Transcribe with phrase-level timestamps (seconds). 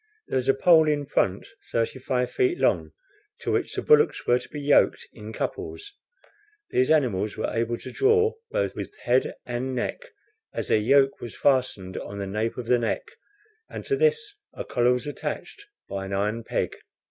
[0.27, 2.89] There was a pole in front thirty five feet long,
[3.41, 5.93] to which the bullocks were to be yoked in couples.
[6.71, 9.99] These animals were able to draw both with head and neck,
[10.55, 13.03] as their yoke was fastened on the nape of the neck,
[13.69, 16.77] and to this a collar was attached by an iron peg.